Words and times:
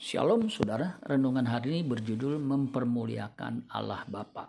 Shalom 0.00 0.48
saudara, 0.48 0.96
renungan 1.04 1.44
hari 1.44 1.76
ini 1.76 1.82
berjudul 1.84 2.40
Mempermuliakan 2.40 3.68
Allah 3.68 4.00
Bapa. 4.08 4.48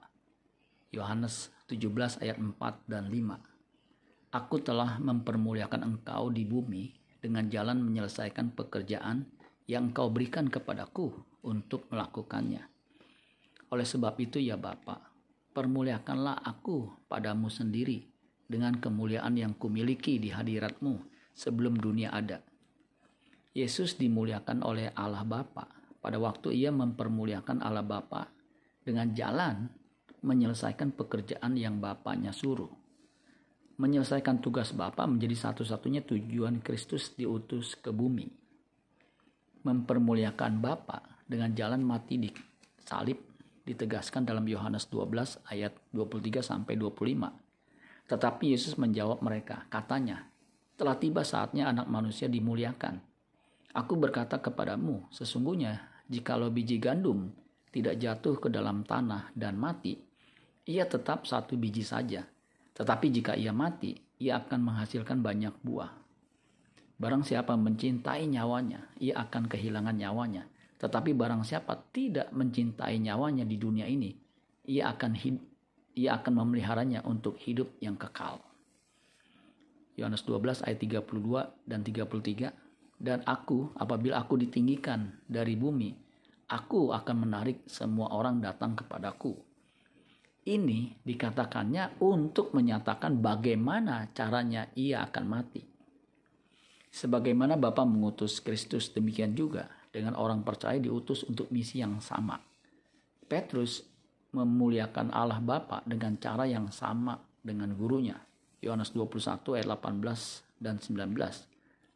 Yohanes 0.96 1.52
17 1.68 2.24
ayat 2.24 2.40
4 2.40 2.56
dan 2.88 3.12
5. 3.12 4.32
Aku 4.32 4.64
telah 4.64 4.96
mempermuliakan 5.04 5.84
engkau 5.84 6.32
di 6.32 6.48
bumi 6.48 6.96
dengan 7.20 7.52
jalan 7.52 7.84
menyelesaikan 7.84 8.56
pekerjaan 8.56 9.28
yang 9.68 9.92
engkau 9.92 10.08
berikan 10.08 10.48
kepadaku 10.48 11.12
untuk 11.44 11.84
melakukannya. 11.92 12.72
Oleh 13.76 13.84
sebab 13.84 14.16
itu 14.24 14.40
ya 14.40 14.56
Bapa, 14.56 15.04
permuliakanlah 15.52 16.48
aku 16.48 16.96
padamu 17.12 17.52
sendiri 17.52 18.08
dengan 18.48 18.80
kemuliaan 18.80 19.36
yang 19.36 19.52
kumiliki 19.60 20.16
di 20.16 20.32
hadiratmu 20.32 20.96
sebelum 21.36 21.76
dunia 21.76 22.16
ada 22.16 22.40
Yesus 23.52 24.00
dimuliakan 24.00 24.64
oleh 24.64 24.96
Allah 24.96 25.28
Bapa 25.28 25.68
pada 26.00 26.16
waktu 26.16 26.56
ia 26.56 26.72
mempermuliakan 26.72 27.60
Allah 27.60 27.84
Bapa 27.84 28.32
dengan 28.80 29.12
jalan 29.12 29.68
menyelesaikan 30.24 30.96
pekerjaan 30.96 31.60
yang 31.60 31.84
Bapaknya 31.84 32.32
suruh. 32.32 32.72
Menyelesaikan 33.76 34.40
tugas 34.40 34.72
Bapa 34.72 35.04
menjadi 35.04 35.52
satu-satunya 35.52 36.08
tujuan 36.08 36.64
Kristus 36.64 37.12
diutus 37.18 37.76
ke 37.76 37.92
bumi. 37.92 38.32
Mempermuliakan 39.68 40.64
Bapa 40.64 41.20
dengan 41.28 41.52
jalan 41.52 41.84
mati 41.84 42.16
di 42.22 42.32
salib 42.88 43.20
ditegaskan 43.68 44.24
dalam 44.24 44.48
Yohanes 44.48 44.88
12 44.88 45.44
ayat 45.52 45.76
23 45.92 46.40
sampai 46.40 46.80
25. 46.80 48.08
Tetapi 48.08 48.46
Yesus 48.56 48.80
menjawab 48.80 49.20
mereka, 49.20 49.68
katanya, 49.68 50.24
telah 50.80 50.96
tiba 50.96 51.22
saatnya 51.22 51.70
anak 51.70 51.88
manusia 51.92 52.26
dimuliakan 52.32 53.11
Aku 53.72 53.96
berkata 53.96 54.36
kepadamu, 54.36 55.08
sesungguhnya 55.12 55.80
jikalau 56.12 56.52
biji 56.52 56.76
gandum 56.76 57.32
tidak 57.72 57.96
jatuh 58.04 58.36
ke 58.36 58.52
dalam 58.52 58.84
tanah 58.84 59.32
dan 59.32 59.56
mati, 59.56 59.96
ia 60.68 60.84
tetap 60.84 61.24
satu 61.24 61.56
biji 61.56 61.88
saja. 61.88 62.28
Tetapi 62.76 63.08
jika 63.08 63.34
ia 63.40 63.56
mati, 63.56 63.96
ia 64.20 64.44
akan 64.44 64.60
menghasilkan 64.60 65.24
banyak 65.24 65.56
buah. 65.64 65.92
Barang 67.00 67.24
siapa 67.26 67.56
mencintai 67.58 68.28
nyawanya, 68.30 68.92
ia 69.02 69.18
akan 69.24 69.48
kehilangan 69.48 69.96
nyawanya. 69.98 70.46
Tetapi 70.78 71.16
barang 71.16 71.42
siapa 71.48 71.74
tidak 71.90 72.30
mencintai 72.36 73.00
nyawanya 73.02 73.48
di 73.48 73.58
dunia 73.58 73.88
ini, 73.88 74.14
ia 74.68 74.92
akan 74.94 75.12
ia 75.96 76.16
akan 76.20 76.34
memeliharanya 76.44 77.04
untuk 77.08 77.40
hidup 77.42 77.74
yang 77.80 77.96
kekal. 77.96 78.40
Yohanes 79.98 80.24
12 80.24 80.64
ayat 80.64 80.80
32 80.80 81.68
dan 81.68 81.82
33 81.84 82.71
dan 83.02 83.26
aku, 83.26 83.74
apabila 83.74 84.22
aku 84.22 84.38
ditinggikan 84.38 85.10
dari 85.26 85.58
bumi, 85.58 85.90
aku 86.54 86.94
akan 86.94 87.26
menarik 87.26 87.66
semua 87.66 88.14
orang 88.14 88.38
datang 88.38 88.78
kepadaku. 88.78 89.34
Ini 90.46 91.02
dikatakannya 91.02 91.98
untuk 92.06 92.54
menyatakan 92.54 93.18
bagaimana 93.18 94.14
caranya 94.14 94.70
ia 94.78 95.02
akan 95.10 95.26
mati. 95.26 95.66
Sebagaimana 96.94 97.58
Bapa 97.58 97.82
mengutus 97.90 98.38
Kristus 98.38 98.94
demikian 98.94 99.34
juga 99.34 99.66
dengan 99.90 100.14
orang 100.14 100.46
percaya 100.46 100.78
diutus 100.78 101.26
untuk 101.26 101.50
misi 101.50 101.82
yang 101.82 101.98
sama. 102.06 102.38
Petrus 103.26 103.82
memuliakan 104.38 105.10
Allah 105.10 105.42
Bapa 105.42 105.82
dengan 105.90 106.22
cara 106.22 106.46
yang 106.46 106.70
sama 106.70 107.18
dengan 107.42 107.74
gurunya. 107.74 108.18
Yohanes 108.62 108.94
21 108.94 109.58
ayat 109.58 109.68
18 109.74 110.62
dan 110.62 110.78
19. 110.78 111.51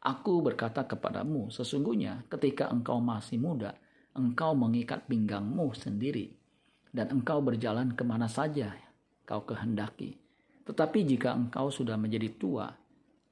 Aku 0.06 0.38
berkata 0.38 0.86
kepadamu, 0.86 1.50
sesungguhnya 1.50 2.22
ketika 2.30 2.70
engkau 2.70 3.02
masih 3.02 3.42
muda, 3.42 3.74
engkau 4.14 4.54
mengikat 4.54 5.02
pinggangmu 5.10 5.74
sendiri, 5.74 6.30
dan 6.94 7.10
engkau 7.10 7.42
berjalan 7.42 7.90
ke 7.90 8.06
mana 8.06 8.30
saja 8.30 8.70
kau 9.26 9.42
kehendaki. 9.42 10.14
Tetapi 10.62 11.02
jika 11.10 11.34
engkau 11.34 11.74
sudah 11.74 11.98
menjadi 11.98 12.38
tua, 12.38 12.70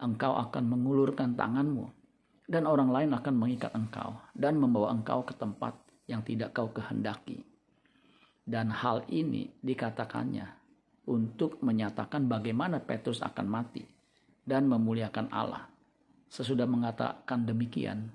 engkau 0.02 0.34
akan 0.34 0.66
mengulurkan 0.66 1.38
tanganmu, 1.38 1.86
dan 2.50 2.66
orang 2.66 2.90
lain 2.90 3.10
akan 3.22 3.34
mengikat 3.38 3.70
engkau, 3.70 4.18
dan 4.34 4.58
membawa 4.58 4.90
engkau 4.90 5.22
ke 5.22 5.30
tempat 5.38 5.78
yang 6.10 6.26
tidak 6.26 6.58
kau 6.58 6.74
kehendaki. 6.74 7.46
Dan 8.42 8.74
hal 8.74 9.06
ini 9.14 9.46
dikatakannya 9.62 10.50
untuk 11.06 11.62
menyatakan 11.62 12.26
bagaimana 12.26 12.82
Petrus 12.82 13.22
akan 13.22 13.46
mati 13.46 13.86
dan 14.42 14.66
memuliakan 14.66 15.30
Allah 15.30 15.70
Sesudah 16.34 16.66
mengatakan 16.66 17.46
demikian, 17.46 18.10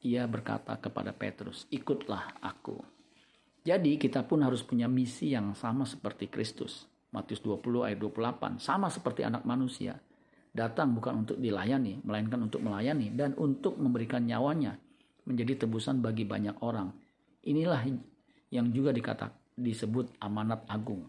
ia 0.00 0.24
berkata 0.24 0.80
kepada 0.80 1.12
Petrus, 1.12 1.68
"Ikutlah 1.68 2.40
aku." 2.40 2.80
Jadi 3.68 4.00
kita 4.00 4.24
pun 4.24 4.40
harus 4.40 4.64
punya 4.64 4.88
misi 4.88 5.36
yang 5.36 5.52
sama 5.52 5.84
seperti 5.84 6.32
Kristus. 6.32 6.88
Matius 7.12 7.44
20 7.44 7.84
ayat 7.84 8.00
28, 8.00 8.56
sama 8.56 8.88
seperti 8.88 9.28
anak 9.28 9.44
manusia. 9.44 10.00
Datang 10.56 10.96
bukan 10.96 11.28
untuk 11.28 11.36
dilayani, 11.36 12.00
melainkan 12.00 12.48
untuk 12.48 12.64
melayani 12.64 13.12
dan 13.12 13.36
untuk 13.36 13.76
memberikan 13.76 14.24
nyawanya 14.24 14.80
menjadi 15.28 15.68
tebusan 15.68 16.00
bagi 16.00 16.24
banyak 16.24 16.56
orang. 16.64 16.96
Inilah 17.44 17.84
yang 18.48 18.72
juga 18.72 18.88
dikata, 18.88 19.28
disebut 19.52 20.16
amanat 20.24 20.64
agung. 20.64 21.04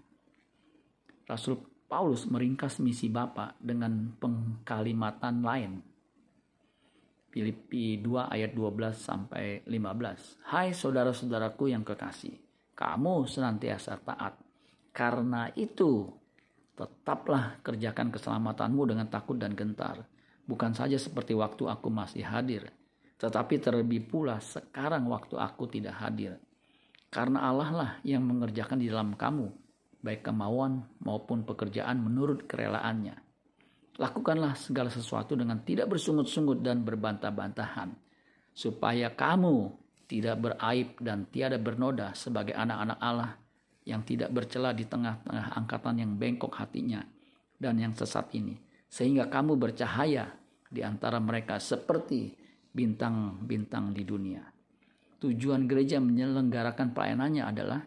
Rasul 1.31 1.63
Paulus 1.87 2.27
meringkas 2.27 2.83
misi 2.83 3.07
Bapa 3.07 3.55
dengan 3.63 4.19
pengkalimatan 4.19 5.39
lain 5.39 5.88
Filipi 7.39 7.95
2 8.03 8.35
ayat 8.35 8.51
12 8.51 8.99
sampai 8.99 9.63
15. 9.63 10.43
Hai 10.43 10.75
saudara-saudaraku 10.75 11.71
yang 11.71 11.87
kekasih, 11.87 12.35
kamu 12.75 13.23
senantiasa 13.31 13.95
taat. 14.03 14.35
Karena 14.91 15.47
itu, 15.55 16.11
tetaplah 16.75 17.63
kerjakan 17.63 18.11
keselamatanmu 18.11 18.83
dengan 18.91 19.07
takut 19.07 19.39
dan 19.39 19.55
gentar. 19.55 20.03
Bukan 20.43 20.75
saja 20.75 20.99
seperti 20.99 21.31
waktu 21.31 21.63
aku 21.63 21.87
masih 21.87 22.27
hadir, 22.27 22.75
tetapi 23.15 23.55
terlebih 23.63 24.03
pula 24.11 24.43
sekarang 24.43 25.07
waktu 25.07 25.39
aku 25.39 25.71
tidak 25.71 25.95
hadir. 25.95 26.35
Karena 27.07 27.47
Allah 27.47 27.71
lah 27.71 27.91
yang 28.03 28.27
mengerjakan 28.27 28.83
di 28.83 28.91
dalam 28.91 29.15
kamu, 29.15 29.47
baik 30.03 30.27
kemauan 30.27 30.83
maupun 30.99 31.47
pekerjaan 31.47 32.03
menurut 32.03 32.43
kerelaannya 32.51 33.28
Lakukanlah 33.99 34.55
segala 34.55 34.87
sesuatu 34.87 35.35
dengan 35.35 35.59
tidak 35.59 35.91
bersungut-sungut 35.91 36.63
dan 36.63 36.87
berbantah-bantahan, 36.87 37.91
supaya 38.55 39.11
kamu 39.11 39.75
tidak 40.07 40.39
beraib 40.39 40.95
dan 41.03 41.27
tiada 41.27 41.59
bernoda 41.59 42.15
sebagai 42.15 42.55
anak-anak 42.55 42.99
Allah 43.03 43.35
yang 43.83 43.99
tidak 44.07 44.31
bercela 44.31 44.71
di 44.71 44.87
tengah-tengah 44.87 45.51
angkatan 45.51 45.99
yang 45.99 46.15
bengkok 46.15 46.55
hatinya 46.55 47.03
dan 47.59 47.75
yang 47.75 47.91
sesat 47.91 48.31
ini, 48.39 48.55
sehingga 48.87 49.27
kamu 49.27 49.59
bercahaya 49.59 50.31
di 50.71 50.79
antara 50.79 51.19
mereka 51.19 51.59
seperti 51.59 52.31
bintang-bintang 52.71 53.91
di 53.91 54.07
dunia. 54.07 54.47
Tujuan 55.19 55.67
gereja 55.67 55.99
menyelenggarakan 55.99 56.95
pelayanannya 56.95 57.43
adalah 57.43 57.83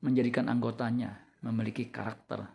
menjadikan 0.00 0.48
anggotanya 0.48 1.20
memiliki 1.44 1.92
karakter 1.92 2.48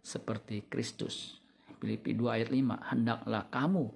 seperti 0.00 0.64
Kristus 0.72 1.41
Filipi 1.82 2.14
2 2.14 2.30
ayat 2.30 2.54
5, 2.54 2.94
hendaklah 2.94 3.50
kamu 3.50 3.90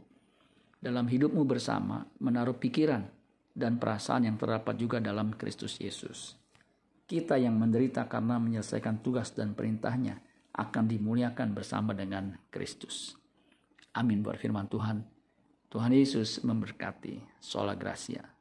dalam 0.83 1.07
hidupmu 1.07 1.47
bersama 1.47 2.03
menaruh 2.19 2.59
pikiran 2.59 3.07
dan 3.55 3.79
perasaan 3.79 4.27
yang 4.27 4.35
terdapat 4.35 4.75
juga 4.75 4.99
dalam 4.99 5.31
Kristus 5.39 5.79
Yesus. 5.79 6.35
Kita 7.07 7.39
yang 7.39 7.55
menderita 7.55 8.11
karena 8.11 8.43
menyelesaikan 8.43 9.07
tugas 9.07 9.31
dan 9.39 9.55
perintahnya 9.55 10.19
akan 10.59 10.85
dimuliakan 10.91 11.55
bersama 11.55 11.95
dengan 11.95 12.35
Kristus. 12.51 13.15
Amin 13.95 14.27
buat 14.27 14.35
firman 14.35 14.67
Tuhan. 14.67 15.07
Tuhan 15.71 15.93
Yesus 15.95 16.43
memberkati. 16.43 17.39
Sola 17.39 17.79
Gracia. 17.79 18.36